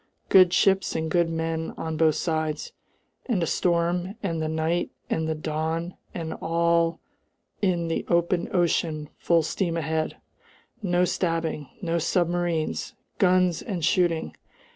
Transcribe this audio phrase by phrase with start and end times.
[0.29, 2.71] Good ships and good men on both sides,
[3.27, 6.99] and a storm and the night and the dawn and all
[7.61, 10.17] in the open ocean full steam ahead!
[10.81, 11.69] No stabbing!
[11.83, 12.95] No submarines!
[13.19, 14.35] Guns and shooting!